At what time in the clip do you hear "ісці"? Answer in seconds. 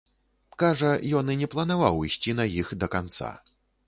2.07-2.33